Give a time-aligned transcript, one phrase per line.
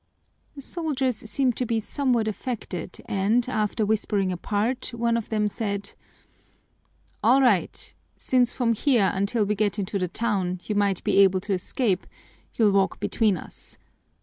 [0.55, 5.93] The soldiers seemed to be somewhat affected and, after whispering apart, one of them said:
[7.21, 11.39] "All right, since from here until we get into the town, you might be able
[11.41, 12.07] to escape,
[12.55, 13.77] you'll walk between us.